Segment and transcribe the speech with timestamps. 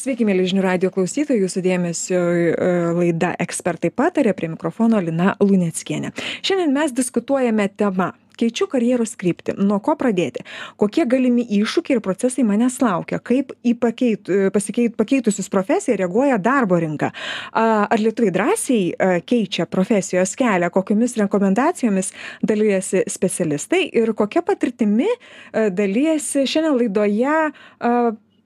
[0.00, 6.14] Sveiki, mėly žinių radio klausytojai, jūsų dėmesio e, laida ekspertai patarė prie mikrofono Lina Luneckienė.
[6.40, 8.06] Šiandien mes diskutuojame tema
[8.40, 9.58] keičiu karjeros kryptį.
[9.60, 10.46] Nuo ko pradėti?
[10.80, 13.18] Kokie galimi iššūkiai ir procesai manęs laukia?
[13.20, 17.12] Kaip į pakeit pasikeit pakeitusius profesiją reaguoja darbo rinka?
[17.52, 20.72] Ar lietuviai drąsiai keičia profesijos kelią?
[20.72, 23.84] Kokiomis rekomendacijomis dalijasi specialistai?
[24.00, 25.12] Ir kokia patirtimi
[25.52, 27.36] dalijasi šiandien laidoje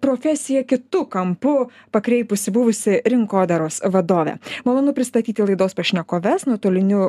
[0.04, 1.54] profesiją kitu kampu
[1.94, 4.36] pakreipusi buvusi rinkodaros vadovė.
[4.68, 6.44] Malonu pristatyti laidos pašnekoves.
[6.50, 7.00] Nuotoliniu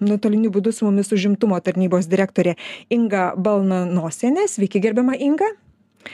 [0.00, 2.56] nuotoliniu būdu su mumis užimtumo tarnybos direktorė
[2.90, 4.50] inga balnanosienė.
[4.50, 5.54] Sveiki gerbiama inga.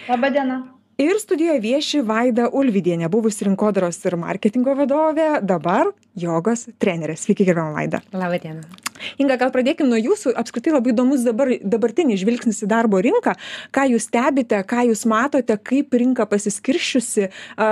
[0.08, 0.62] Laba diena
[1.02, 7.16] ir studijoj vieši vaida ulvydienė buvusi rinkodaros ir marketingo vadovė dabar jogos trenerė.
[7.18, 8.02] Sveiki gerbiama vaida.
[8.12, 8.91] Laba diena
[9.22, 10.34] inga gal pradėkim nuo jūsų.
[10.38, 13.36] Apskritai labai įdomus dabar dabartinis žvilgsnis į darbo rinką.
[13.74, 17.68] Ką jūs stebite ką jūs matote kaip rinka pasiskirsčiusi a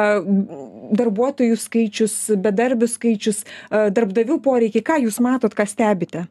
[1.01, 4.85] darbuotojų skaičius bedarbių skaičius a darbdavių poreikiai.
[4.85, 6.27] Ką jūs matot ką stebite?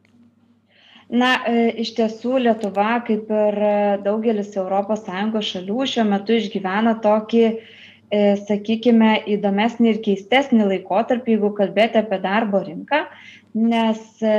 [1.10, 3.56] Na e, iš tiesų lietuva kaip ir
[4.04, 7.56] daugelis europos sąjungos šalių šiuo metu išgyvena tokį e,
[8.46, 13.02] sakykime įdomesnį ir keistesnį laikotarpį jeigu kalbėti apie darbo rinką
[13.58, 14.36] nes e,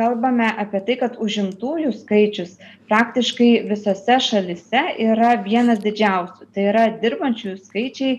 [0.00, 2.56] kalbame apie tai kad užimtųjų skaičius
[2.88, 6.48] praktiškai visose šalyse yra vienas didžiausių.
[6.54, 8.14] Tai yra dirbančiųjų skaičiai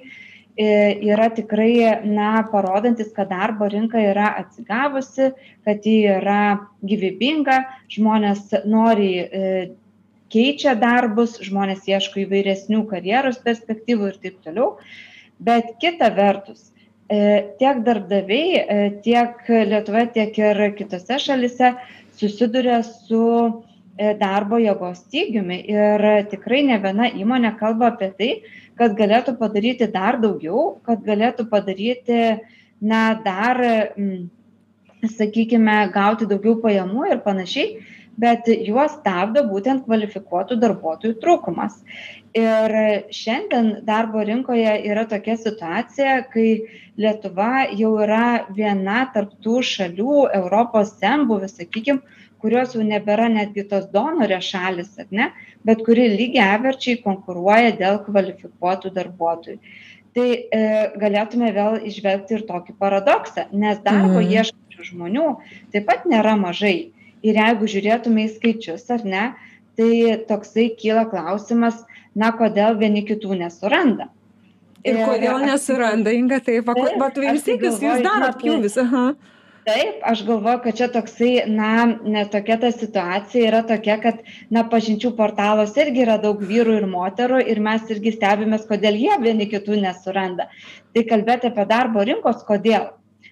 [0.58, 5.32] yra tikrai na parodantys kad darbo rinka yra atsigavusi
[5.66, 9.72] kad ji yra gyvybinga žmonės noriai e,
[10.32, 14.78] keičia darbus žmonės ieško įvairesnių karjeros perspektyvų ir taip toliau.
[15.40, 16.81] Bet kita vertus e,
[17.60, 21.74] tiek darbdaviai e, tiek lietuvoje tiek ir kitose šalyse
[22.16, 23.26] susiduria su
[24.18, 25.60] darbo jėgos stygiumi.
[25.70, 28.30] Ir tikrai ne viena įmonė kalba apie tai
[28.82, 32.22] kad galėtų padaryti dar daugiau, kad galėtų padaryti,
[32.82, 33.60] na, dar,
[35.18, 37.84] sakykime, gauti daugiau pajamų ir panašiai,
[38.20, 41.78] bet juos stabdo būtent kvalifikuotų darbuotojų trūkumas.
[42.38, 42.74] Ir
[43.12, 46.48] šiandien darbo rinkoje yra tokia situacija, kai
[47.02, 54.50] Lietuva jau yra viena tarptų šalių Europos senbuvių, sakykime, kurios jau nebėra netgi tos donorės
[54.54, 55.30] šalys, ar ne,
[55.68, 59.60] bet kuri lygiaverčiai konkuruoja dėl kvalifikuotų darbuotojų.
[60.16, 60.64] Tai e,
[61.00, 64.34] galėtume vėl išvelgti ir tokį paradoksą, nes darbo mm.
[64.36, 65.28] ieškančių žmonių
[65.72, 66.92] taip pat nėra mažai.
[67.22, 69.26] Ir jeigu žiūrėtume į skaičius, ar ne,
[69.78, 71.84] tai toksai kyla klausimas,
[72.18, 74.10] na, kodėl vieni kitų nesuranda.
[74.82, 78.80] Ir kodėl nesuranda, Inga, taip, taip, bet vis tiek jūs darot pjūvis.
[78.82, 79.12] Aha
[79.66, 84.64] taip aš galvoju kad čia toksai na ne tokia ta situacija yra tokia kad na
[84.70, 89.48] pažinčių portaluose irgi yra daug vyrų ir moterų ir mes irgi stebimės kodėl jie vieni
[89.52, 90.50] kitų nesuranda
[90.96, 92.90] tai kalbėti apie darbo rinkos kodėl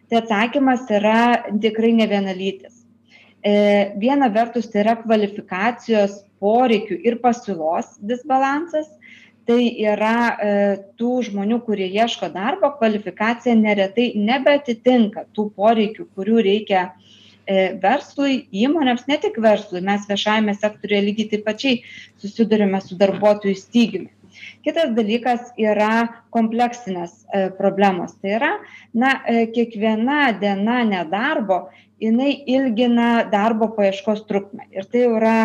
[0.10, 1.20] tai atsakymas yra
[1.66, 2.79] tikrai nevienalytis e,
[3.44, 8.90] viena vertus tai yra kvalifikacijos poreikių ir pasiūlos disbalansas.
[9.50, 10.50] Tai yra e,
[11.00, 19.08] tų žmonių kurie ieško darbo kvalifikacija neretai nebeatitinka tų poreikių kurių reikia e, verslui įmonėms
[19.10, 21.82] ne tik verslui mes viešajame sektoriuje lygiai taip pačiai
[22.22, 24.14] susiduriame su darbuotojų stygiumi
[24.66, 28.16] kitas dalykas yra kompleksinės e, problemos.
[28.20, 28.52] Tai yra
[28.94, 29.16] na
[29.56, 31.68] kiekviena diena nedarbo
[32.02, 34.70] jinai ilgina darbo paieškos trukmę.
[34.72, 35.36] Ir tai yra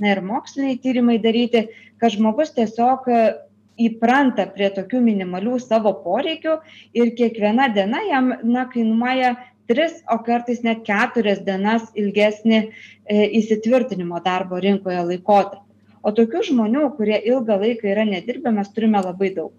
[0.00, 1.66] na ir moksliniai tyrimai daryti
[2.00, 3.08] kad žmogus tiesiog
[3.80, 6.58] įpranta prie tokių minimalių savo poreikių
[6.98, 9.34] ir kiekviena diena jam na kainuoja
[9.70, 12.70] tris o kartais net keturias dienas ilgesnį e,
[13.40, 15.71] įsitvirtinimo darbo rinkoje laikotarpį
[16.02, 19.54] o tokių žmonių kurie ilgą laiką yra nedirbę mes turime labai daug.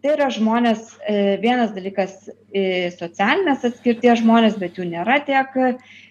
[0.00, 5.58] Tai yra žmonės e, vienas dalykas e, socialinės atskirties žmonės bet jų nėra tiek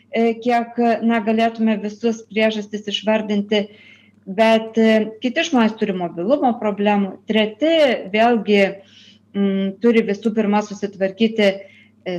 [0.10, 3.68] kiek na galėtume visus priežastis išvardinti.
[4.30, 7.72] Bet e, kiti žmonės turi mobilumo problemų, treti
[8.14, 8.76] vėlgi m,
[9.34, 11.69] mm, turi visų pirma susitvarkyti e,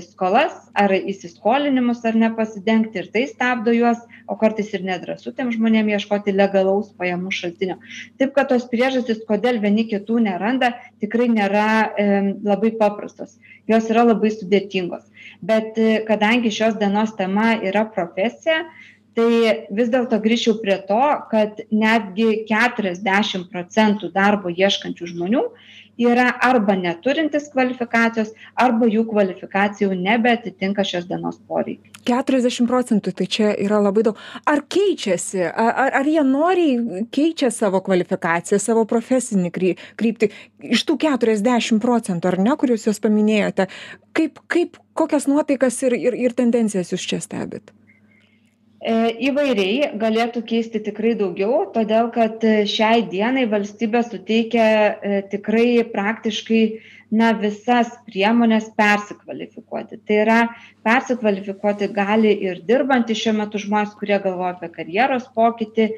[0.05, 3.99] skolas ar įsiskolinimus ar nepasidengti ir tai stabdo juos,
[4.31, 7.79] o kartais ir nedrasu tiem žmonėm ieškoti legalaus pajamų šaltinio.
[8.21, 12.07] Taip kad tos priežastys, kodėl vieni kitų neranda, tikrai nėra e,
[12.45, 13.39] labai paprastos.
[13.71, 15.09] Jos yra labai sudėtingos.
[15.43, 18.67] Bet e, kadangi šios dienos tema yra profesija,
[19.19, 25.45] tai vis dėlto grįžčiau prie to kad netgi keturiasdešim procentų darbo ieškančių žmonių
[26.01, 31.93] yra arba neturintys kvalifikacijos arba jų kvalifikacija jau nebeatitinka šios dienos poreikių.
[32.09, 34.21] Keturiasdešim procentų tai čia yra labai daug.
[34.49, 35.43] Ar keičiasi?
[35.51, 40.31] Ar ar jie noriai keičia savo kvalifikaciją savo profesinį kry kryptį?
[40.77, 43.69] Iš tų keturiasdešim procentų ar ne kuriuos jūs paminėjote
[44.17, 47.75] kaip kaip kokias nuotaikas ir ir ir tendencijas jūs čia stebit
[48.81, 56.63] įvairiai galėtų keisti tikrai daugiau, todėl kad e, šiai dienai valstybė suteikia e, tikrai praktiškai
[57.13, 60.01] na, visas priemonės persikvalifikuoti.
[60.07, 60.41] Tai yra,
[60.87, 65.91] persikvalifikuoti gali ir dirbantys šiuo metu žmonės, kurie galvoja apie karjeros pokytį,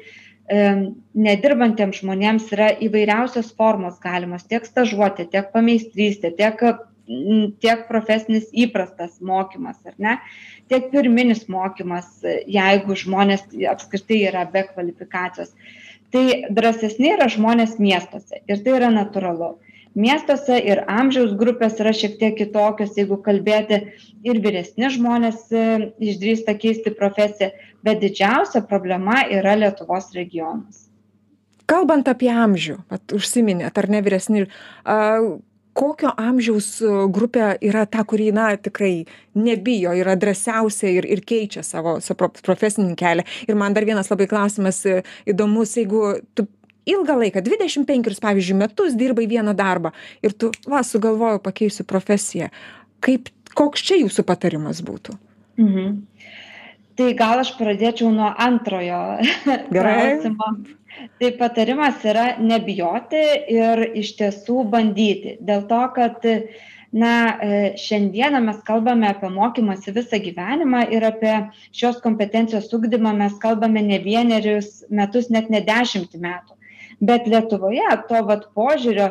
[1.15, 6.59] nedirbantiems žmonėms yra įvairiausios formos galimos, tiek stažuotė, tiek pameistrystė, tiek
[7.63, 10.17] tiek profesinis įprastas mokymas, ar ne,
[10.71, 12.07] tiek pirminis mokymas,
[12.47, 15.51] jeigu žmonės apskritai yra be kvalifikacijos.
[16.13, 16.23] Tai
[16.53, 19.55] drąsesni yra žmonės miestuose ir tai yra natūralu.
[19.93, 23.77] Miestuose ir amžiaus grupės yra šiek tiek kitokios, jeigu kalbėti
[24.25, 25.65] ir vyresni žmonės e,
[26.01, 27.51] išdrįsta keisti profesiją,
[27.85, 30.87] bet didžiausia problema yra Lietuvos regionas.
[31.69, 32.79] Kalbant apie amžių,
[33.13, 34.47] užsiminėt, ar ne vyresni,
[35.73, 39.05] kokio amžiaus e, grupė yra ta kuri na tikrai
[39.35, 44.29] nebijo yra drąsiausia ir ir keičia savo savo profesinį kelią ir man dar vienas labai
[44.31, 46.03] klausimas e, įdomus jeigu
[46.37, 46.47] tu
[46.89, 52.49] ilgą laiką dvidešim penkerius pavyzdžiui metus dirbai vieną darbą ir tu va sugalvojau pakeisiu profesiją
[53.03, 55.17] kaip koks čia jūsų patarimas būtų
[55.61, 56.01] mhm.
[56.99, 59.01] Tai gal aš pradėčiau nuo antrojo
[59.71, 60.53] klausimo.
[61.19, 65.37] Tai patarimas yra nebijoti ir iš tiesų bandyti.
[65.41, 66.27] Dėl to kad
[66.93, 71.33] na e, šiandieną mes kalbame apie mokymąsi visą gyvenimą ir apie
[71.73, 76.59] šios kompetencijos ugdymą mes kalbame ne vienerius metus net ne dešimtį metų.
[77.01, 79.09] Bet lietuvoje to vat požiūrio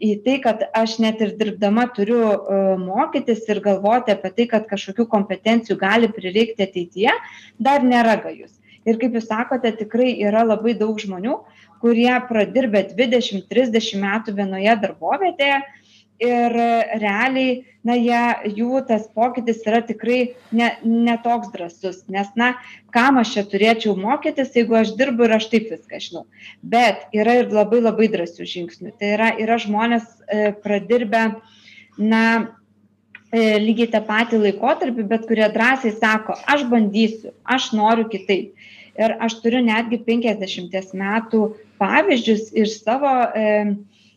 [0.00, 4.68] į tai kad aš net ir dirbdama turiu e, mokytis ir galvoti apie tai kad
[4.70, 7.12] kažkokių kompetencijų gali prireikti ateityje
[7.60, 8.56] dar nėra gajus.
[8.88, 11.36] Ir kaip jūs sakote tikrai yra labai daug žmonių
[11.80, 15.60] kurie pradirbę dvidešim trisdešim metų vienoje darbovietėje
[16.20, 16.54] ir
[17.00, 22.52] realiai na jie jų tas pokytis yra tikrai ne ne toks drąsus nes na
[22.92, 26.26] kam aš čia turėčiau mokytis jeigu aš dirbu ir aš taip viską žinau.
[26.62, 28.94] Bet yra ir labai labai drąsių žingsnių.
[29.00, 31.24] Tai yra yra žmonės e, pradirbę
[31.96, 32.24] na
[33.32, 38.52] e, lygiai tą patį laikotarpį bet kurie drąsiai sako aš bandysiu aš noriu kitaip.
[39.00, 43.46] Ir aš turiu netgi penkiasdešimties metų pavyzdžius iš savo e,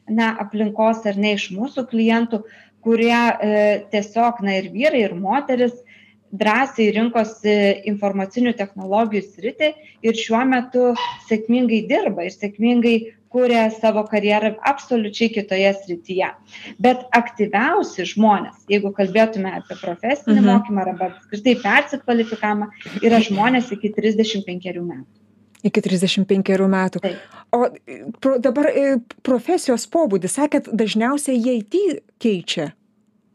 [0.10, 2.44] na, aplinkos ar ne iš mūsų klientų,
[2.84, 3.58] kurie e,
[3.94, 5.76] tiesiog, na ir vyrai, ir moteris
[6.34, 7.56] drąsiai rinkosi
[7.92, 9.70] informacinių technologijų sritį
[10.06, 10.88] ir šiuo metu
[11.28, 12.96] sėkmingai dirba ir sėkmingai
[13.34, 16.30] kuria savo karjerą absoliučiai kitoje srityje.
[16.86, 20.50] Bet aktyviausi žmonės, jeigu kalbėtume apie profesinį mhm.
[20.52, 22.70] mokymą arba apskritai persikvalifikavimą,
[23.02, 25.23] yra žmonės iki 35 metų.
[25.64, 27.02] Iki 35 metų.
[27.04, 27.42] Taip.
[27.54, 27.68] O
[28.20, 31.78] pro, dabar e, profesijos pobūdis, sakėt, dažniausiai jie IT
[32.24, 32.74] keičia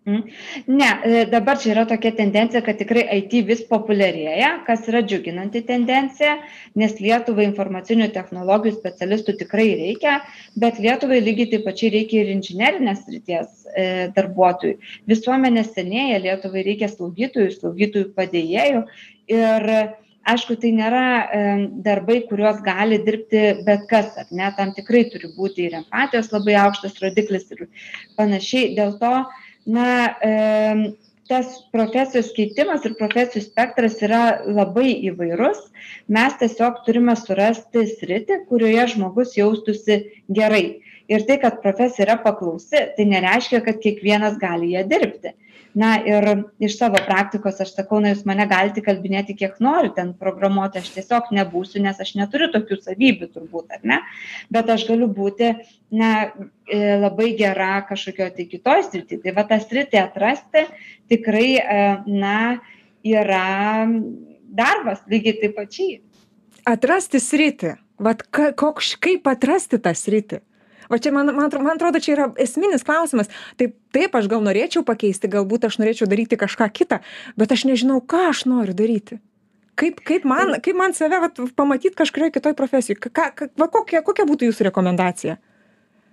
[0.08, 0.22] Mhm.
[0.66, 5.60] Ne, e, dabar čia yra tokia tendencija, kad tikrai IT vis populiarėja, kas yra džiuginanti
[5.68, 6.38] tendencija,
[6.80, 10.16] nes Lietuvai informacinių technologijų specialistų tikrai reikia,
[10.56, 13.86] bet Lietuvai lygiai taip pačiai reikia ir inžinerinės ryties e,
[14.16, 14.78] darbuotojų.
[15.12, 18.84] Visuomenė senėja, Lietuvai reikia slaugytojų, slaugytojų padėjėjų
[19.36, 19.72] ir
[20.32, 21.42] aišku, tai nėra e,
[21.84, 26.56] darbai, kuriuos gali dirbti bet kas, ar ne, tam tikrai turi būti ir empatijos labai
[26.62, 27.66] aukštas rodiklis ir
[28.20, 28.72] panašiai.
[28.78, 29.12] Dėl to,
[29.68, 29.88] na
[31.28, 35.60] tas profesijos keitimas ir profesijų spektras yra labai įvairus.
[36.08, 40.00] Mes tiesiog turime surasti sritį, kurioje žmogus jaustųsi
[40.32, 40.80] gerai.
[41.08, 45.32] Ir tai, kad profesija yra paklausi, tai nereiškia, kad kiekvienas gali ją dirbti
[45.78, 46.26] na ir
[46.62, 50.90] iš savo praktikos aš sakau na jūs mane galite įkalbinėti kiek norit ten programuoti aš
[50.96, 54.00] tiesiog nebūsiu nes aš neturiu tokių savybių turbūt ar ne?
[54.54, 55.52] Bet aš galiu būti
[55.94, 59.20] na e, labai gera kažkokioj tai kitoj srity.
[59.22, 60.64] Tai va tą sritį atrasti
[61.12, 62.38] tikrai e, na
[63.06, 63.86] yra
[64.48, 66.00] darbas lygiai taip pačiai.
[66.68, 67.76] Atrasti sritį.
[68.02, 70.42] Vat ka koks kaip atrasti tą sritį
[70.88, 73.30] va čia man man man atrodo čia yra esminis klausimas.
[73.60, 77.00] Taip taip aš gal norėčiau pakeisti galbūt aš norėčiau daryti kažką kita
[77.36, 79.20] bet aš nežinau ką aš noriu daryti.
[79.78, 82.98] Kaip kaip man kaip man save vat pamatyt kažkurioj kitoj profesijoj?
[83.08, 85.38] Ką ką va kokia kokia būtų jūsų rekomendacija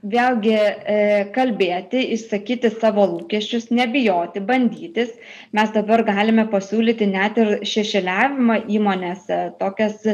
[0.06, 0.96] vėlgi e,
[1.34, 5.12] kalbėti, išsakyti savo lūkesčius, nebijoti, bandytis.
[5.56, 10.06] Mes dabar galime pasiūlyti net ir šešėliavimą įmonėse, tokias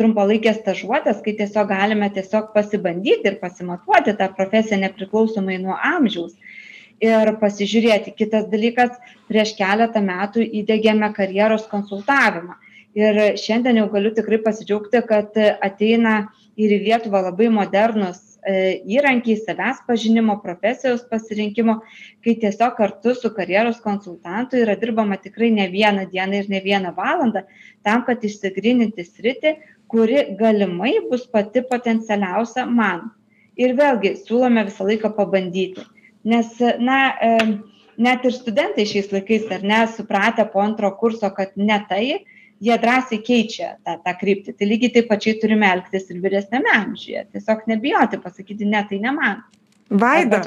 [0.00, 6.36] trumpalaikės stažuotės, kai tiesiog galime tiesiog pasibandyti ir pasimatuoti tą profesiją nepriklausomai nuo amžiaus.
[6.98, 8.16] Ir pasižiūrėti.
[8.18, 8.96] Kitas dalykas,
[9.30, 12.58] prieš keletą metų įdėgėme karjeros konsultavimą.
[12.98, 16.24] Ir šiandien jau galiu tikrai pasidžiaugti, kad ateina
[16.58, 21.80] ir į Lietuvą labai modernus įrankiai savęs pažinimo, profesijos pasirinkimo,
[22.24, 26.94] kai tiesiog kartu su karjeros konsultantu yra dirbama tikrai ne vieną dieną ir ne vieną
[26.96, 27.42] valandą
[27.82, 29.56] tam, kad išsigrininti sritį,
[29.88, 33.10] kuri galimai bus pati potencialiausia man.
[33.58, 35.82] Ir vėlgi siūlome visą laiką pabandyti.
[36.28, 37.58] Nes, na, e,
[37.98, 42.04] net ir studentai šiais laikais, ar ne, supratę po antro kurso, kad ne tai,
[42.60, 44.54] jie drąsiai keičia tą tą kryptį.
[44.58, 47.24] Tai lygiai taip pačiai turime elgtis ir vyresniame amžiuje.
[47.34, 49.42] Tiesiog nebijoti pasakyti ne tai ne man
[49.88, 50.42] Vaida,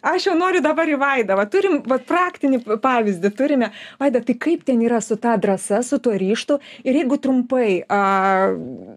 [0.00, 1.36] aš jau noriu dabar į Vaidą.
[1.36, 3.68] Va, turim va, praktinį pavyzdį, turime.
[4.00, 6.56] Vaida, tai kaip ten yra su ta drąsa, su tuo ryštu
[6.88, 8.00] ir jeigu trumpai, a,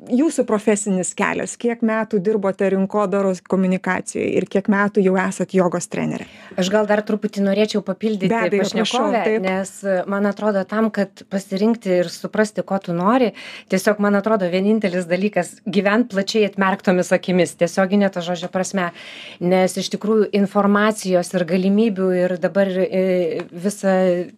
[0.08, 6.30] jūsų profesinis kelias, kiek metų dirbote rinkodaros komunikacijoje ir kiek metų jau esat jogos trenerė?
[6.56, 11.98] Aš gal dar truputį norėčiau papildyti abejo, pašnekovę, prašau, nes man atrodo tam, kad pasirinkti
[12.00, 13.34] ir suprasti, ko tu nori,
[13.72, 18.92] tiesiog man atrodo vienintelis dalykas- gyventi plačiai atmerktomis akimis, tiesioginė to žodžio prasme.
[19.40, 23.96] Nes iš tikrųjų informacijos ir galimybių ir dabar e, visa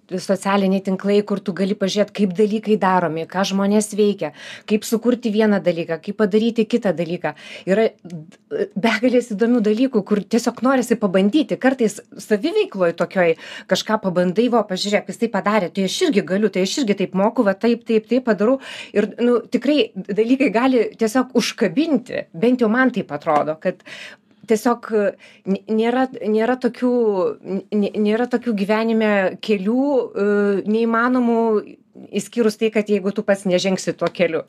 [0.10, 4.34] socialiniai tinklai, kur tu gali pažiūrėti, kaip dalykai daromi, ką žmonės veikia,
[4.70, 7.34] kaip sukurti vieną dalyką, kaip padaryti kitą dalyką.
[7.70, 7.90] Yra
[8.76, 11.60] begalės įdomių dalykų, kur tiesiog norisi pabandyti.
[11.62, 13.36] Kartais saviveikloje tokioj
[13.72, 17.16] kažką pabandai, va, pažiūrėk, jis tai padarė, tai aš irgi galiu, tai aš irgi taip
[17.20, 18.60] moku, va, taip, taip, taip padarau.
[18.96, 23.82] Ir nu, tikrai dalykai gali tiesiog užkabinti, bent jau man taip atrodo, kad
[24.50, 24.90] tiesiog
[25.48, 26.94] nėra nėra tokių
[27.74, 30.28] nėra tokių gyvenime kelių e,
[30.68, 31.40] neįmanomų
[31.94, 34.44] išskyrus tai kad jeigu tu pats nežengsi tuo keliu.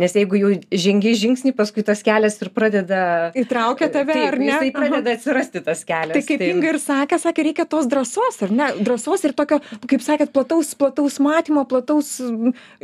[0.00, 3.00] Nes jeigu jau žengi žingsnį paskui tas kelias ir pradeda
[3.38, 4.48] įtraukia tave taip, ar ne?
[4.50, 8.52] jisai pradeda atsirasti tas kelias tai kaip inga ir sakė sakė reikia tos drąsos ar
[8.52, 8.68] ne?
[8.84, 12.12] Drąsos ir tokio kaip sakėt plataus plataus matymo plataus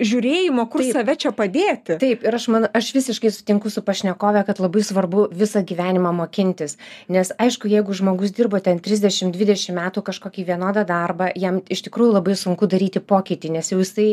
[0.00, 0.96] žiūrėjimo kur taip.
[0.96, 1.98] save čia padėti.
[2.00, 6.78] Taip ir aš man aš visiškai sutinku su pašnekove kad labai svarbu visą gyvenimą mokintis.
[7.12, 12.16] Nes aišku jeigu žmogus dirbo ten trisdešim dvidešim metų kažkokį vienodą darbą jam iš tikrųjų
[12.16, 14.05] labai sunku daryti pokytį nes jau jisai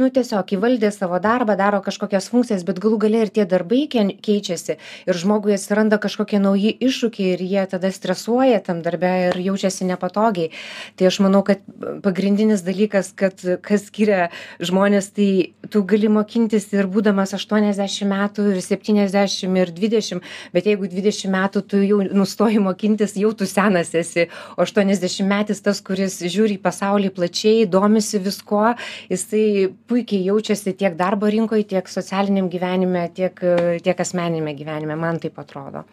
[0.00, 4.78] nu tiesiog įvaldė savo darbą daro kažkokias funkcijas bet galų gale ir tie darbai keičiasi.
[5.08, 10.50] Ir žmogui atsiranda kažkokie nauji iššūkiai ir jie tada stresuoja tam darbe ir jaučiasi nepatogiai.
[10.96, 11.62] Tai aš manau kad
[12.04, 14.28] pagrindinis dalykas kad kas skiria
[14.62, 15.30] žmones tai
[15.70, 20.22] tu gali mokintis ir būdamas aštuoniasdešim metų ir septyniasdešim ir dvidešim
[20.54, 24.28] bet jeigu dvidešim metų tu jau nustoji mokintis jau tu senas esi.
[24.56, 28.74] O aštuoniasdešimtmetis tas kuris žiūri į pasaulį plačiai domisi viskuo
[29.10, 33.40] jisai jisai puikiai jaučiasi tiek darbo rinkoj tiek socialiniam gyvenime tiek
[33.82, 35.84] tiek asmeniniame gyvenime man taip atrodo.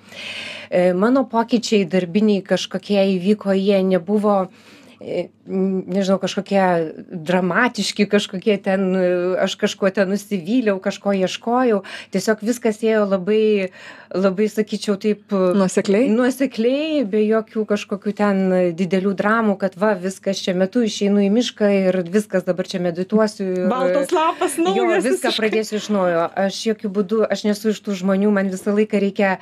[0.70, 8.96] E, mano pokyčiai darbiniai kažkokie įvyko jie nebuvo e, nežinau kažkokie dramatiški kažkokie ten
[9.40, 11.84] aš kažkuo ten nusivyliau kažko ieškojau.
[12.12, 13.70] Tiesiog viskas ėjo labai
[14.14, 16.08] labai sakyčiau taip nuosekliai?
[16.10, 18.40] nuosekliai be jokių kažkokių ten
[18.78, 23.48] didelių dramų kad va viskas čia metu išeinu į mišką ir viskas dabar čia medituosiu
[23.52, 26.26] ir baltas lapas naujas jo viską pradėsiu iš naujo.
[26.48, 29.36] Aš jokiu būdu aš nesu iš tų žmonių man visą laiką reikia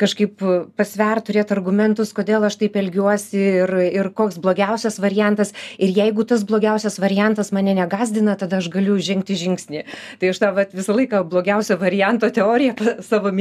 [0.00, 0.40] kažkaip
[0.78, 4.69] pasvert turėt argumentus kodėl aš taip elgiuosi ir ir koks blogiausias
[5.02, 9.84] variantas ir jeigu tas blogiausias variantas mane negąsdina tada aš galiu žengti žingsnį.
[10.20, 12.74] Tai aš tą vat visą laiką blogiausio varianto teoriją
[13.10, 13.32] savo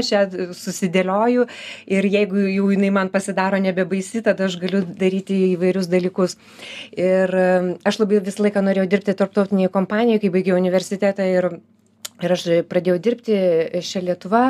[0.00, 0.24] aš ją
[0.56, 1.46] susidėlioju
[1.86, 6.36] ir jeigu jau jinai man pasidaro nebebaisi tada aš galiu daryti įvairius dalykus.
[6.96, 7.32] Ir
[7.84, 11.50] aš labai visą laiką norėjau dirbti tarptautinėj kompanijoj kai baigiau universitetą ir
[12.24, 13.38] ir aš pradėjau dirbti
[13.84, 14.44] čia lietuva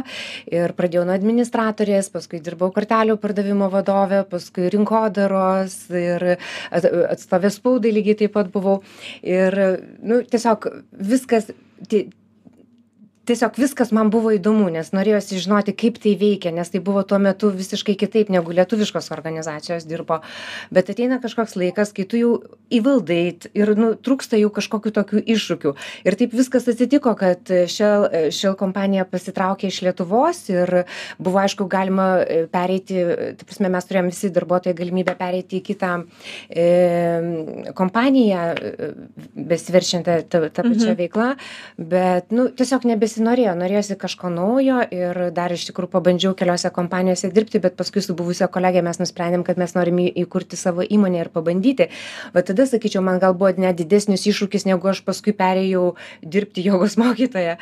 [0.50, 6.28] ir pradėjau nuo administratorės paskui dirbau kortelių pardavimo vadove paskui rinkodaros ir
[6.70, 8.78] atstove spaudai lygiai taip pat buvau.
[9.26, 9.56] Ir
[10.02, 11.50] nu tiesiog viskas
[11.90, 12.06] ti
[13.26, 17.18] tiesiog viskas man buvo įdomu nes norėjosi žinoti kaip tai veikia nes tai buvo tuo
[17.22, 20.20] metu visiškai kitaip negu lietuviškos organizacijos dirbo.
[20.74, 22.32] Bet ateina kažkoks laikas kai tu jau
[22.74, 23.20] įvaldai
[23.56, 25.74] ir nu trūksta jau kažkokių tokių iššūkių.
[26.06, 30.74] Ir taip viskas atsitiko kad shell shell kompanija pasitraukė iš lietuvos ir
[31.18, 33.02] buvo aišku galima e, pereiti
[33.38, 35.92] ta prasme mes turėjom visi darbuotojai galimybę pereiti į kitą
[36.50, 36.66] e,
[37.76, 38.90] kompaniją e,
[39.52, 40.98] besiverčiančią ta ta pačia mhm.
[41.00, 41.28] veikla.
[41.76, 47.30] Bet nu tiesiog nebesi nesinorėjo norėjosi kažko naujo ir dar iš tikrųjų pabandžiau keliose kompanijose
[47.32, 51.30] dirbti bet paskui su buvusia kolege mes nusprendėm kad mes norim įkurti savo įmonę ir
[51.32, 51.88] pabandyti.
[52.34, 56.96] Va tada sakyčiau man gal buvo net didesnis iššūkis negu aš paskui perėjau dirbti jogos
[57.00, 57.56] mokytoja.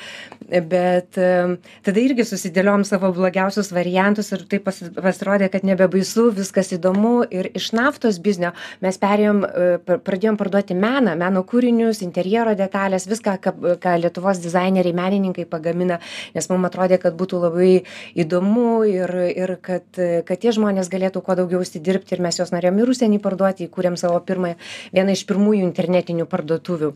[0.51, 7.23] Bet tada irgi susidėliojom savo blogiausius variantus ir taip pasi pasirodė kad nebebaisu viskas įdomu
[7.31, 13.37] ir iš naftos biznio mes perėjom e, pradėjom parduoti meną meno kūrinius interjero detales viską
[13.45, 16.01] ką ką lietuvos dizaineriai menininkai pagamina
[16.35, 17.73] nes mum atrodė kad būtų labai
[18.15, 19.87] įdomu ir ir kad
[20.29, 23.99] kad tie žmonės galėtų kuo daugiau užsidirbti ir mes juos norėjom ir užsieny parduoti įkūrėm
[24.01, 24.59] savo pirmąją
[24.95, 26.93] vieną iš pirmųjų internetinių parduotuvių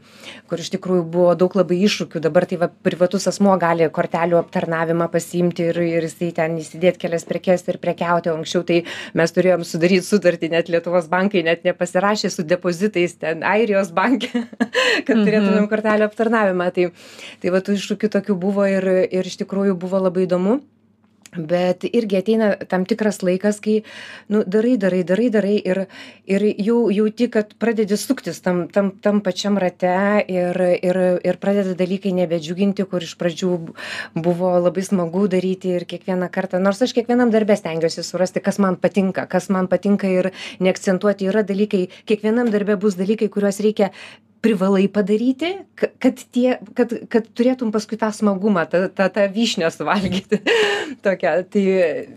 [0.49, 2.23] kur iš tikrųjų buvo daug labai iššūkių.
[2.25, 7.27] Dabar tai va privatus asmuo gali kortelių aptarnavimą pasiimti ir ir jisai ten įsidėt kelias
[7.29, 8.33] prekes ir prekiauti.
[8.33, 8.81] O anksčiau tai
[9.19, 14.31] mes turėjom sudaryt sutartį net lietuvos bankai net nepasirašė su depozitais ten airijos banke
[15.07, 16.71] kad turėtumėm kortelių aptarnavimą.
[16.77, 16.89] Tai
[17.43, 20.61] tai va tų iššūkių tokių buvo ir ir iš tikrųjų buvo labai įdomu.
[21.37, 23.83] Bet irgi ateina tam tikras laikas kai
[24.33, 25.81] nu darai darai darai darai ir
[26.25, 31.75] ir jau jauti kad pradedi suktis tam tam tam pačiam rate ir ir ir pradeda
[31.75, 33.51] dalykai nebedžiuginti kur iš pradžių
[34.15, 38.77] buvo labai smagu daryti ir kiekvieną kartą nors aš kiekvienam darbe stengiuosi surasti kas man
[38.77, 41.29] patinka kas man patinka ir neakcentuoti.
[41.29, 43.93] Yra dalykai kiekvienam darbe bus dalykai kuriuos reikia
[44.41, 50.41] privalai padaryti kad tie kad kad turėtum paskui tą smagumą tą tą tą vyšnią suvalgyti.
[51.07, 51.65] Tokią tai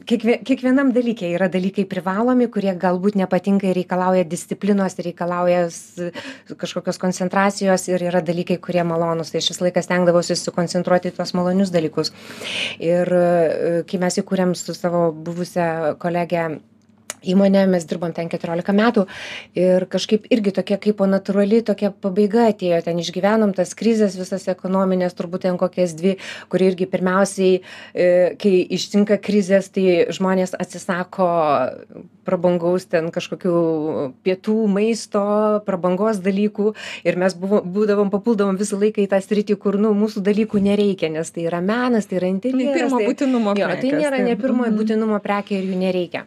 [0.09, 6.11] kiekvie kiekvienam dalyke yra dalykai privalomi kurie galbūt nepatinka ir reikalauja disciplinos reikalauja s
[6.61, 9.33] kažkokios koncentracijos ir yra dalykai kurie malonūs.
[9.33, 12.13] Tai aš visą laiką stengdavausi sukoncentruoti į tuos malonius dalykus.
[12.81, 13.09] Ir
[13.89, 16.61] kai mes įkūrėm su savo buvusia kolege
[17.23, 19.05] įmonę mes dirbom ten keturiolika metų
[19.57, 22.81] ir kažkaip irgi tokia kaipo natūrali tokia pabaiga atėjo.
[22.85, 26.15] Ten išgyvenom tas krizes visas ekonomines turbūt ten kokias dvi
[26.49, 28.07] kur irgi pirmiausiai e,
[28.41, 31.29] kai ištinka krizės tai žmonės atsisako
[32.25, 33.53] prabangaus ten kažkokių
[34.25, 35.23] pietų maisto
[35.65, 36.73] prabangos dalykų.
[37.05, 41.09] Ir mes buvo būdavom papuldavom visą laiką į tą sritį kur nu mūsų dalykų nereikia
[41.13, 44.71] nes tai yra menas tai yra interjeras pirmo tai būtinumo jo tai nėra ne pirmojo
[44.71, 44.79] Mhm.
[44.79, 46.25] būtinumo prekė ir jų nereikia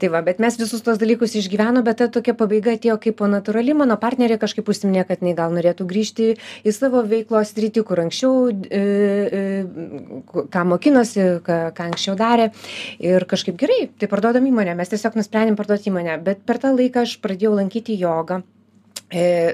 [0.00, 3.74] tai va bet mes visus tuos dalykus išgyvenom bet ta tokia pabaiga atėjo kaipo natūrali.
[3.76, 6.28] Mano partnerė kažkaip užsiminė kad jinai gal norėtų grįžti
[6.64, 8.82] į savo veiklos sritį kur anksčiau e,
[9.40, 9.42] e,
[10.54, 12.50] ką mokinosi ką ką anksčiau darė.
[13.02, 14.76] Ir kažkaip gerai tai parduodam įmonę.
[14.78, 16.20] Mes tiesiog nusprendėm parduot įmonę.
[16.24, 18.42] Bet per tą laiką aš pradėjau lankyti jogą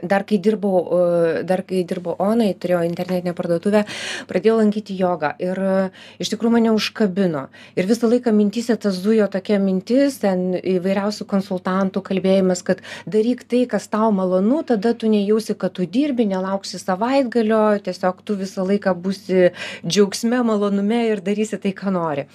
[0.03, 3.85] dar kai dirbau, e, dar kai dirbau Onai, turėjau internetinę parduotuvę,
[4.27, 5.75] pradėjau lankyti jogą ir e,
[6.19, 7.45] iš tikrųjų mane užkabino.
[7.79, 13.63] Ir visą laiką mintise tas zujo tokia mintis, ten įvairiausių konsultantų kalbėjimas, kad daryk tai,
[13.71, 18.97] kas tau malonu, tada tu nejausi, kad tu dirbi, nelauksi savaitgalio, tiesiog tu visą laiką
[18.99, 19.53] būsi
[19.87, 22.27] džiaugsme, malonume ir darysi tai, ką nori.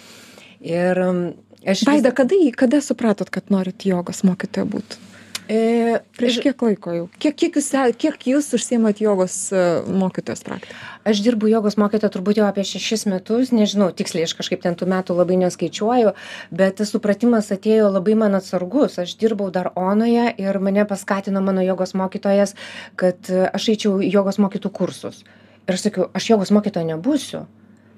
[0.63, 1.21] Ir um,
[1.67, 1.83] aš...
[1.87, 5.08] Vaida, kada, kada supratot, kad norit jogos mokytoja būti?
[5.49, 7.05] E, Prieš kiek laiko jau?
[7.17, 10.75] Kiek, kiek, jūs, kiek jūs užsiemat jogos e, mokytojos praktiką?
[11.09, 14.85] Aš dirbu jogos mokytoja turbūt jau apie šešis metus, nežinau, tiksliai aš kažkaip ten tų
[14.93, 16.13] metų labai neskaičiuoju,
[16.53, 18.99] bet tas supratimas atėjo labai man atsargus.
[19.01, 22.53] Aš dirbau dar Onoje ir mane paskatino mano jogos mokytojas,
[23.01, 25.23] kad e, aš eičiau jogos mokytų kursus.
[25.65, 27.47] Ir aš sakiau, aš jogos mokytoja nebūsiu.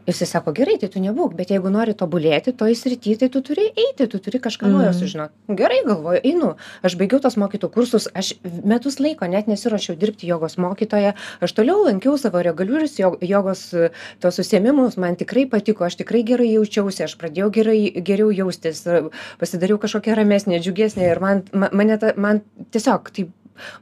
[0.07, 3.67] Jisai sako, gerai, tai tu nebūk, bet jeigu nori tobulėti toj srity, tai tu turi
[3.69, 4.97] eiti, tu turi kažką naujo Mhm.
[4.99, 5.33] sužinoti.
[5.55, 6.55] Gerai, galvoju, einu.
[6.83, 8.33] Aš baigiau tos mokytų kursus, aš
[8.65, 13.89] metus laiko net nesiuošiau dirbti jogos mokytoja, aš toliau lankiau savo reguliarius jo- jogos e,
[14.19, 19.03] tos užsiemimus, man tikrai patiko, aš tikrai gerai jaučiausi, aš pradėjau gerai, geriau jaustis, e,
[19.39, 23.27] pasidariau kažkokią ramesnę, džiugesnę ir man, ma- mane ta, man tiesiog tai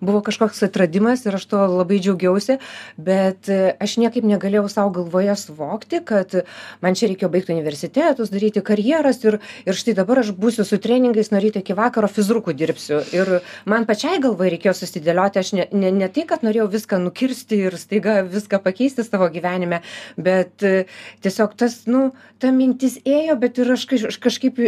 [0.02, 2.60] buvo kažkoks atradimas ir aš tuo labai džiaugiausi,
[2.98, 6.36] bet e, aš niekaip negalėjau savo galvoje suvokti, kad
[6.84, 11.32] man čia reikėjo baigti universitetus, daryti karjeras ir, ir štai dabar aš būsiu su treningais
[11.34, 13.02] nuo ryto iki vakaro fizrukų dirbsiu.
[13.15, 13.39] Ir
[13.70, 17.78] man pačiai galvoje reikėjo susidėlioti, aš ne, ne, ne tai, kad norėjau viską nukirsti ir
[17.80, 19.82] staiga viską pakeisti savo gyvenime,
[20.18, 20.86] bet e,
[21.24, 24.60] tiesiog tas, nu, ta mintis ėjo, bet ir aš, kaž- aš kažkaip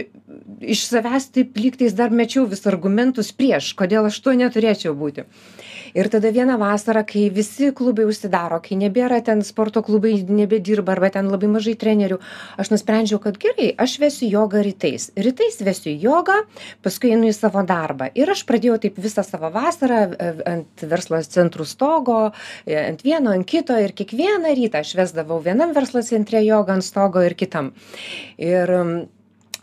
[0.62, 5.25] iš savęs taip lygtais dar mečiau vis argumentus prieš, kodėl aš tuo neturėčiau būti.
[5.97, 11.09] Ir tada vieną vasarą, kai visi klubai užsidaro, kai nebėra ten sporto klubai, nebedirba arba
[11.11, 12.19] ten labai mažai trenerių,
[12.61, 15.09] aš nusprendžiau, kad gerai, aš vesiu jogą rytais.
[15.19, 16.37] Rytais vesiu jogą,
[16.85, 18.11] paskui einu į savo darbą.
[18.15, 22.19] Ir aš pradėjau taip visą savo vasarą e, ant verslo centrų stogo,
[22.65, 26.87] e, ant vieno, ant kito ir kiekvieną rytą aš vesdavau vienam verslo centre jogą ant
[26.87, 27.73] stogo ir kitam.
[28.39, 28.71] Ir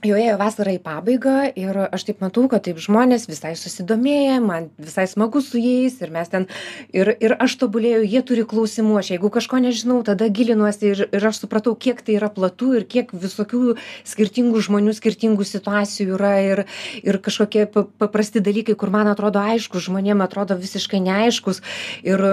[0.07, 4.69] jau ėjo vasara į pabaigą ir aš taip matau kad taip žmonės visai susidomėję man
[4.79, 6.47] visai smagu su jais ir mes ten
[6.95, 11.29] ir ir aš tobulėju jie turi klausimų aš jeigu kažko nežinau tada gilinuosi ir ir
[11.33, 13.75] aš supratau kiek tai yra platu ir kiek visokių
[14.07, 16.65] skirtingų žmonių skirtingų situacijų yra ir
[17.03, 21.65] ir kažkokie pa paprasti dalykai kur man atrodo aiškūs žmonėm atrodo visiškai neaiškūs
[22.07, 22.27] ir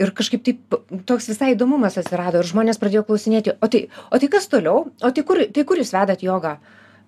[0.00, 4.32] ir kažkaip taip toks visai įdomumas atsirado ir žmonės pradėjo klausinėti o tai o tai
[4.32, 4.86] kas toliau?
[5.04, 6.56] O tai kur tai kur jūs vedat jogą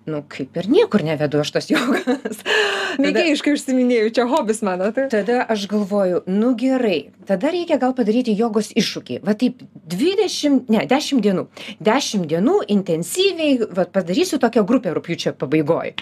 [0.05, 2.41] nu kaip ir niekur nevedu aš tos jogos.
[3.03, 4.91] Mėgėjiškai užsiminėjau, čia hobis mano.
[4.95, 5.07] Tai.
[5.11, 9.19] Tada aš galvoju, nu gerai, tada reikia gal padaryti jogos iššūkį.
[9.25, 11.47] Va taip, 20, ne, 10 dienų.
[11.83, 15.97] 10 dienų intensyviai, va padarysiu tokią grupę rūpiučio pabaigoje.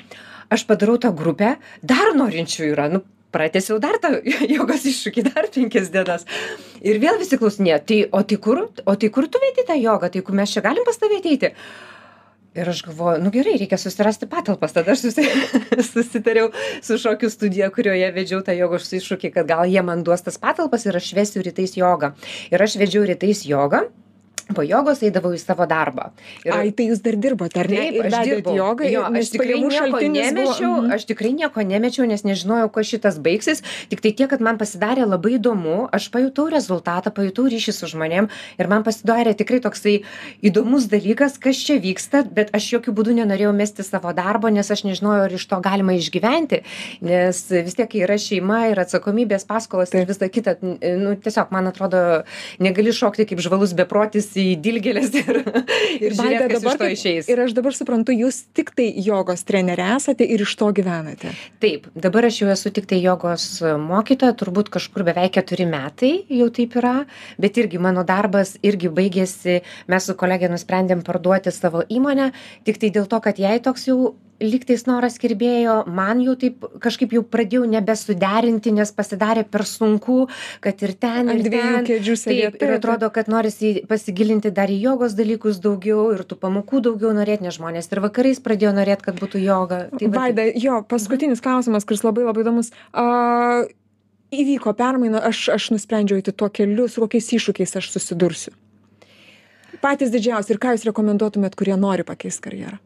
[0.54, 3.02] Aš padarau tą grupę, dar norinčių yra, nu
[3.34, 4.12] pratęsiau dar tą
[4.56, 6.28] jogos iššūkį, dar penkias dienas.
[6.86, 10.12] Ir vėl visi klausinė, tai o tai kur, o tai kur tu vedi tą jogą,
[10.14, 11.54] tai kur mes čia galim pas tavę ateiti?
[12.56, 15.26] Ir aš galvoju nu gerai reikia susirasti patalpas tada aš susi
[15.94, 20.38] susitariau su šokių studija kurioje vedžiau tą jogos iššūkį kad gal jie man duos tas
[20.38, 22.14] patalpas ir aš vesiu rytais jogą.
[22.54, 23.88] Ir aš vedžiau rytais jogą
[24.52, 26.10] po jogos eidavau į savo darbą.
[26.44, 26.52] Ir...
[26.56, 27.80] Ai, tai jūs dar dirbote, ar ne?
[27.80, 28.56] Taip, aš dirbau.
[28.58, 30.92] Jogą, jo, aš tikrai nieko nemečiau, buvo...
[30.96, 33.64] aš tikrai nieko nemečiau, nes nežinojau, kuo šitas baigsis.
[33.92, 38.30] Tik tai tiek, kad man pasidarė labai įdomu, aš pajutau rezultatą, pajutau ryšį su žmonėm
[38.60, 39.96] ir man pasidarė tikrai toksai
[40.46, 44.86] įdomus dalykas, kas čia vyksta, bet aš jokių būdų nenorėjau mesti savo darbo, nes aš
[44.88, 46.64] nežinojau, ar iš to galima išgyventi,
[47.06, 50.58] nes vis tiek yra šeima ir atsakomybės paskolas ir visa kita.
[50.62, 52.24] Nu, tiesiog, man atrodo,
[52.64, 55.40] negali šokti kaip žvalus beprotis į dilgėles ir,
[56.00, 57.30] ir žiūrėti, kas dabar, iš to išeis.
[57.32, 61.34] Ir aš dabar suprantu, jūs tik tai jogos trenerė esate ir iš to gyvenate.
[61.64, 66.50] Taip, dabar aš jau esu tik tai jogos mokytoja, turbūt kažkur beveik keturi metai jau
[66.54, 66.96] taip yra,
[67.42, 72.32] bet irgi mano darbas irgi baigėsi, mes su kolegė nusprendėm parduoti savo įmonę,
[72.68, 74.14] tik tai dėl to, kad jai toks jau
[74.46, 80.28] lygtais noras kirbėjo man jau taip kažkaip jau pradėjau nebesuderinti nes pasidarė per sunku
[80.64, 81.88] kad ir ten ir ten.
[81.88, 87.14] taip ir atrodo kad norisi pasigilinti dar į jogos dalykus daugiau ir tų pamokų daugiau
[87.16, 89.86] norėt nes žmonės ir vakarais pradėjo norėt kad būtų joga.
[90.00, 92.72] Tai vaida jo paskutinis klausimas kuris labai labai įdomus.
[92.94, 93.66] A
[94.34, 98.56] įvyko permaina aš aš nusprendžiau eiti tuo keliu su kokiais iššūkiais aš susidursiu.
[99.84, 102.80] Patys didžiausi ir ką jūs rekomenduotumėt kurie nori pakeist karjerą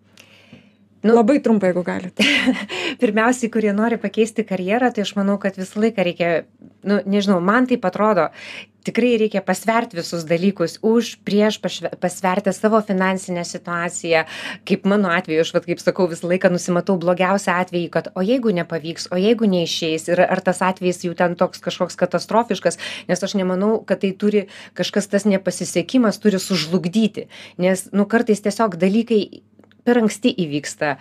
[1.01, 2.25] Nu, Labai trumpai, jeigu galite.
[3.01, 6.31] Pirmiausiai, kurie nori pakeisti karjerą, tai aš manau, kad visą laiką reikia,
[6.88, 8.31] nu, nežinau, man tai atrodo,
[8.88, 11.60] tikrai reikia pasverti visus dalykus už, prieš
[12.01, 14.23] pasverti savo finansinę situaciją.
[14.67, 18.53] Kaip mano atveju, aš, vat, kaip sakau, visą laiką nusimatau blogiausią atvejį, kad o jeigu
[18.57, 22.79] nepavyks, o jeigu neišeis ir ar tas atvejis jau ten toks kažkoks katastrofiškas,
[23.12, 27.27] nes aš nemanau, kad tai turi kažkas tas nepasisekimas turi sužlugdyti,
[27.62, 29.21] nes, nu, kartais tiesiog dalykai
[29.88, 30.97] per anksti įvyksta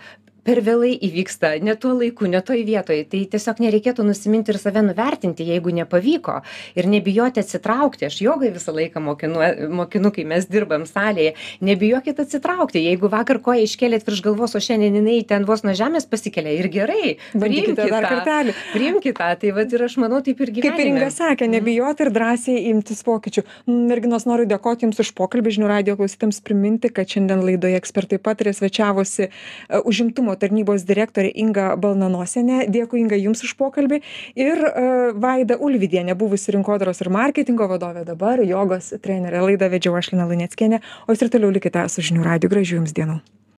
[0.47, 3.01] per vėlai įvyksta ne tuo laiku ne toj vietoj.
[3.11, 6.39] Tai tiesiog nereikėtų nusiminti ir save nuvertinti jeigu nepavyko.
[6.79, 8.07] Ir nebijoti atsitraukti.
[8.07, 9.43] Aš jogoj visą laiką mokinu
[9.75, 11.33] mokinu kai mes dirbam salėje.
[11.67, 12.83] Nebijokit atsitraukti.
[12.87, 16.69] Jeigu vakar koją iškėlėt virš galvos o šiandien jinai ten vos nuo žemės pasikelia ir
[16.71, 18.55] gerai priimkit dar kartelį.
[18.73, 19.33] Priimkit tą.
[19.41, 20.77] Tai vat ir aš manau taip ir gyvenime.
[20.77, 21.57] Kaip inga sakė mhm.
[21.57, 23.43] nebijoti ir drąsiai imtis pokyčių.
[23.67, 25.57] Merginos noriu dėkoti jums už pokalbį.
[25.57, 29.31] Žinių radijo klausytojams priminti kad šiandien laidoje ekspertai pataria svečiavosi e,
[29.83, 32.65] užimtumo tarnybos direktorė inga balnanosienė.
[32.73, 34.01] Dėkui inga jums už pokalbį.
[34.39, 34.85] Ir e,
[35.17, 39.43] vaida ulvydienė buvusi rinkodaros ir marketingo vadovė dabar jogos trenerė.
[39.45, 40.83] Laidą vedžiau aš lina luneckienė.
[41.07, 42.53] O jūs ir toliau likite su žinių radiju.
[42.53, 43.21] Gražių jums dienų